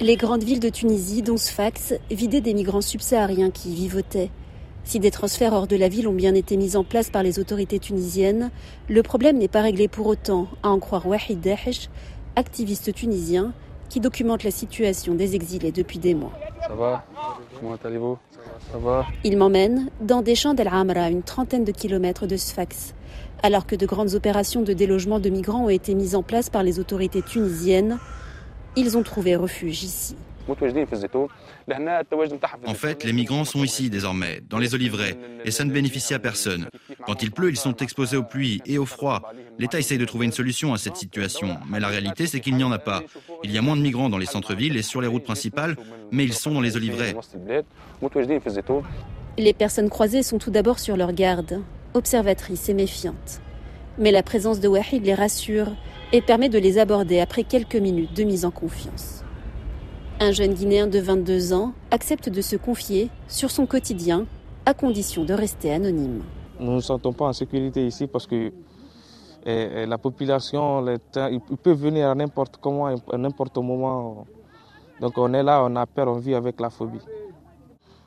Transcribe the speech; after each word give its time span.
Les 0.00 0.16
grandes 0.16 0.44
villes 0.44 0.60
de 0.60 0.68
Tunisie, 0.68 1.22
dont 1.22 1.36
Sfax, 1.36 1.94
vidées 2.10 2.40
des 2.40 2.54
migrants 2.54 2.80
subsahariens 2.80 3.50
qui 3.50 3.70
y 3.70 3.74
vivotaient. 3.74 4.30
Si 4.84 5.00
des 5.00 5.10
transferts 5.10 5.52
hors 5.52 5.66
de 5.66 5.76
la 5.76 5.88
ville 5.88 6.08
ont 6.08 6.14
bien 6.14 6.34
été 6.34 6.56
mis 6.56 6.76
en 6.76 6.84
place 6.84 7.10
par 7.10 7.22
les 7.22 7.38
autorités 7.38 7.78
tunisiennes, 7.78 8.50
le 8.88 9.02
problème 9.02 9.38
n'est 9.38 9.48
pas 9.48 9.60
réglé 9.60 9.88
pour 9.88 10.06
autant, 10.06 10.48
à 10.62 10.70
en 10.70 10.78
croire 10.78 11.06
Wahid 11.06 11.40
Dahesh, 11.40 11.88
activiste 12.36 12.94
tunisien 12.94 13.52
qui 13.88 14.00
documente 14.00 14.44
la 14.44 14.50
situation 14.50 15.14
des 15.14 15.34
exilés 15.34 15.72
depuis 15.72 15.98
des 15.98 16.14
mois. 16.14 16.32
Ça 16.66 16.74
va 16.74 17.04
Comment 17.60 17.76
allez-vous? 17.84 18.18
Ça 18.72 18.78
va? 18.78 19.06
Il 19.24 19.36
m'emmène 19.36 19.90
dans 20.00 20.22
des 20.22 20.34
champs 20.34 20.54
d'El 20.54 20.68
Amra, 20.68 21.10
une 21.10 21.22
trentaine 21.22 21.64
de 21.64 21.72
kilomètres 21.72 22.26
de 22.26 22.36
Sfax. 22.36 22.94
Alors 23.42 23.66
que 23.66 23.76
de 23.76 23.86
grandes 23.86 24.14
opérations 24.14 24.62
de 24.62 24.72
délogement 24.72 25.20
de 25.20 25.28
migrants 25.28 25.64
ont 25.64 25.70
été 25.70 25.94
mises 25.94 26.14
en 26.14 26.22
place 26.22 26.50
par 26.50 26.62
les 26.62 26.78
autorités 26.78 27.22
tunisiennes, 27.22 27.98
ils 28.78 28.96
ont 28.96 29.02
trouvé 29.02 29.36
refuge 29.36 29.82
ici. 29.82 30.16
En 32.66 32.74
fait, 32.74 33.04
les 33.04 33.12
migrants 33.12 33.44
sont 33.44 33.62
ici 33.62 33.90
désormais, 33.90 34.40
dans 34.48 34.58
les 34.58 34.74
oliveraies, 34.74 35.18
et 35.44 35.50
ça 35.50 35.64
ne 35.64 35.70
bénéficie 35.70 36.14
à 36.14 36.18
personne. 36.18 36.68
Quand 37.04 37.22
il 37.22 37.30
pleut, 37.30 37.50
ils 37.50 37.56
sont 37.56 37.76
exposés 37.76 38.16
aux 38.16 38.22
pluies 38.22 38.62
et 38.64 38.78
au 38.78 38.86
froid. 38.86 39.30
L'État 39.58 39.78
essaye 39.78 39.98
de 39.98 40.06
trouver 40.06 40.24
une 40.24 40.32
solution 40.32 40.72
à 40.72 40.78
cette 40.78 40.96
situation, 40.96 41.58
mais 41.68 41.80
la 41.80 41.88
réalité, 41.88 42.26
c'est 42.26 42.40
qu'il 42.40 42.56
n'y 42.56 42.64
en 42.64 42.72
a 42.72 42.78
pas. 42.78 43.02
Il 43.44 43.52
y 43.52 43.58
a 43.58 43.62
moins 43.62 43.76
de 43.76 43.82
migrants 43.82 44.08
dans 44.08 44.16
les 44.16 44.26
centres-villes 44.26 44.76
et 44.76 44.82
sur 44.82 45.02
les 45.02 45.08
routes 45.08 45.24
principales, 45.24 45.76
mais 46.10 46.24
ils 46.24 46.32
sont 46.32 46.52
dans 46.52 46.62
les 46.62 46.76
oliveraies. 46.76 47.14
Les 49.36 49.52
personnes 49.52 49.90
croisées 49.90 50.22
sont 50.22 50.38
tout 50.38 50.50
d'abord 50.50 50.78
sur 50.78 50.96
leur 50.96 51.12
garde, 51.12 51.62
observatrices 51.92 52.70
et 52.70 52.74
méfiantes. 52.74 53.40
Mais 53.98 54.12
la 54.12 54.22
présence 54.22 54.60
de 54.60 54.68
Wahid 54.68 55.04
les 55.04 55.14
rassure 55.14 55.72
et 56.12 56.22
permet 56.22 56.48
de 56.48 56.58
les 56.58 56.78
aborder 56.78 57.20
après 57.20 57.44
quelques 57.44 57.76
minutes 57.76 58.16
de 58.16 58.24
mise 58.24 58.44
en 58.44 58.50
confiance. 58.50 59.24
Un 60.20 60.32
jeune 60.32 60.54
Guinéen 60.54 60.86
de 60.86 60.98
22 60.98 61.52
ans 61.52 61.72
accepte 61.90 62.28
de 62.28 62.40
se 62.40 62.56
confier 62.56 63.10
sur 63.28 63.50
son 63.50 63.66
quotidien 63.66 64.26
à 64.66 64.74
condition 64.74 65.24
de 65.24 65.34
rester 65.34 65.72
anonyme. 65.72 66.22
Nous 66.58 66.66
ne 66.66 66.74
nous 66.76 66.80
sentons 66.80 67.12
pas 67.12 67.26
en 67.26 67.32
sécurité 67.32 67.86
ici 67.86 68.06
parce 68.06 68.26
que 68.26 68.52
eh, 69.46 69.68
eh, 69.76 69.86
la 69.86 69.98
population, 69.98 70.84
peuvent 71.62 71.78
venir 71.78 72.08
à 72.08 72.14
n'importe 72.14 72.56
comment, 72.60 72.86
à 72.86 73.16
n'importe 73.16 73.56
moment. 73.58 74.26
Donc 75.00 75.16
on 75.16 75.32
est 75.32 75.42
là, 75.42 75.62
on 75.64 75.76
a 75.76 75.86
peur, 75.86 76.08
on 76.08 76.18
vit 76.18 76.34
avec 76.34 76.60
la 76.60 76.70
phobie. 76.70 76.98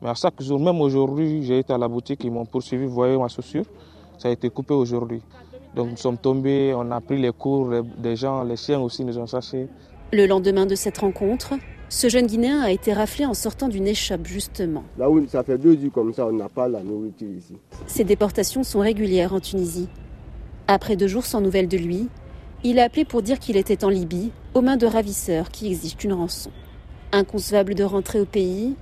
Mais 0.00 0.08
à 0.08 0.14
chaque 0.14 0.42
jour, 0.42 0.58
même 0.58 0.80
aujourd'hui, 0.80 1.44
j'ai 1.44 1.60
été 1.60 1.72
à 1.72 1.78
la 1.78 1.86
boutique, 1.86 2.24
ils 2.24 2.32
m'ont 2.32 2.44
poursuivi, 2.44 2.86
vous 2.86 2.94
voyez 2.94 3.16
ma 3.16 3.28
chaussure, 3.28 3.64
ça 4.18 4.28
a 4.28 4.30
été 4.32 4.50
coupé 4.50 4.74
aujourd'hui. 4.74 5.22
Donc 5.74 5.90
nous 5.90 5.96
sommes 5.96 6.18
tombés, 6.18 6.74
on 6.76 6.90
a 6.90 7.00
pris 7.00 7.18
les 7.18 7.32
cours 7.32 7.70
des 7.98 8.16
gens, 8.16 8.44
les 8.44 8.56
chiens 8.56 8.80
aussi 8.80 9.04
nous 9.04 9.18
ont 9.18 9.26
sachés. 9.26 9.68
Le 10.12 10.26
lendemain 10.26 10.66
de 10.66 10.74
cette 10.74 10.98
rencontre, 10.98 11.54
ce 11.88 12.08
jeune 12.08 12.26
Guinéen 12.26 12.60
a 12.60 12.70
été 12.70 12.92
raflé 12.92 13.24
en 13.24 13.34
sortant 13.34 13.68
d'une 13.68 13.86
échoppe, 13.86 14.26
justement. 14.26 14.84
Là 14.98 15.08
où 15.10 15.26
ça 15.26 15.42
fait 15.42 15.58
deux 15.58 15.78
jours 15.78 15.92
comme 15.92 16.12
ça, 16.12 16.26
on 16.26 16.32
n'a 16.32 16.48
pas 16.48 16.68
la 16.68 16.82
nourriture 16.82 17.28
ici. 17.30 17.54
Ces 17.86 18.04
déportations 18.04 18.62
sont 18.62 18.80
régulières 18.80 19.32
en 19.32 19.40
Tunisie. 19.40 19.88
Après 20.68 20.96
deux 20.96 21.06
jours 21.06 21.24
sans 21.24 21.40
nouvelles 21.40 21.68
de 21.68 21.78
lui, 21.78 22.08
il 22.64 22.78
a 22.78 22.84
appelé 22.84 23.04
pour 23.04 23.22
dire 23.22 23.38
qu'il 23.38 23.56
était 23.56 23.84
en 23.84 23.88
Libye, 23.88 24.30
aux 24.54 24.60
mains 24.60 24.76
de 24.76 24.86
ravisseurs 24.86 25.50
qui 25.50 25.66
exigent 25.66 26.04
une 26.04 26.12
rançon. 26.12 26.50
Inconcevable 27.12 27.74
de 27.74 27.84
rentrer 27.84 28.20
au 28.20 28.26
pays, 28.26 28.74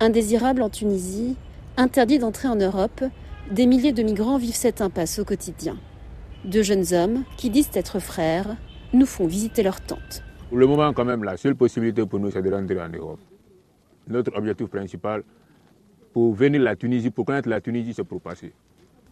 indésirable 0.00 0.62
en 0.62 0.70
Tunisie, 0.70 1.36
interdit 1.76 2.18
d'entrer 2.18 2.48
en 2.48 2.56
Europe, 2.56 3.04
des 3.50 3.66
milliers 3.66 3.92
de 3.92 4.02
migrants 4.02 4.38
vivent 4.38 4.54
cette 4.54 4.80
impasse 4.80 5.18
au 5.18 5.24
quotidien. 5.24 5.76
Deux 6.44 6.62
jeunes 6.62 6.84
hommes, 6.92 7.24
qui 7.38 7.48
disent 7.48 7.70
être 7.72 8.00
frères, 8.00 8.56
nous 8.92 9.06
font 9.06 9.26
visiter 9.26 9.62
leur 9.62 9.80
tente. 9.80 10.22
Pour 10.50 10.58
le 10.58 10.66
moment, 10.66 10.92
quand 10.92 11.04
même, 11.04 11.24
la 11.24 11.38
seule 11.38 11.56
possibilité 11.56 12.04
pour 12.04 12.18
nous, 12.20 12.30
c'est 12.30 12.42
de 12.42 12.50
rentrer 12.52 12.80
en 12.80 12.88
Europe. 12.90 13.20
Notre 14.08 14.36
objectif 14.36 14.66
principal, 14.66 15.22
pour 16.12 16.34
venir 16.34 16.60
à 16.60 16.64
la 16.64 16.76
Tunisie, 16.76 17.10
pour 17.10 17.24
connaître 17.24 17.48
la 17.48 17.62
Tunisie, 17.62 17.94
c'est 17.94 18.04
pour 18.04 18.20
passer. 18.20 18.52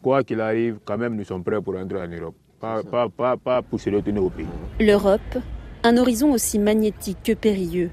Quoi 0.02 0.22
qu'il 0.24 0.42
arrive, 0.42 0.78
quand 0.84 0.98
même, 0.98 1.16
nous 1.16 1.24
sommes 1.24 1.42
prêts 1.42 1.60
pour 1.62 1.74
rentrer 1.74 2.02
en 2.02 2.08
Europe. 2.08 2.34
Pas, 2.60 2.82
pas, 2.82 3.08
pas, 3.08 3.36
pas 3.38 3.62
pour 3.62 3.80
se 3.80 3.88
retourner 3.88 4.20
au 4.20 4.28
pays. 4.28 4.46
L'Europe, 4.78 5.38
un 5.84 5.96
horizon 5.96 6.32
aussi 6.32 6.58
magnétique 6.58 7.18
que 7.24 7.32
périlleux. 7.32 7.90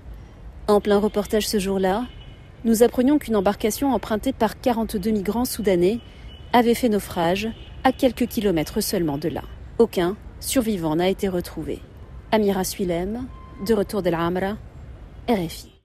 En 0.68 0.82
plein 0.82 0.98
reportage 0.98 1.48
ce 1.48 1.60
jour-là, 1.60 2.06
nous 2.66 2.84
apprenions 2.84 3.18
qu'une 3.18 3.38
embarcation 3.38 3.94
empruntée 3.94 4.34
par 4.34 4.60
42 4.60 5.12
migrants 5.12 5.46
soudanais 5.46 6.00
avait 6.52 6.74
fait 6.74 6.90
naufrage 6.90 7.48
à 7.84 7.92
quelques 7.92 8.28
kilomètres 8.28 8.82
seulement 8.82 9.18
de 9.18 9.30
là. 9.30 9.44
Aucun 9.78 10.18
survivant 10.40 10.96
n'a 10.96 11.10
été 11.10 11.28
retrouvé. 11.28 11.80
Amira 12.32 12.64
Suilem, 12.64 13.28
de 13.66 13.74
retour 13.74 14.02
de 14.02 14.10
l'Amra, 14.10 14.58
RFI. 15.28 15.79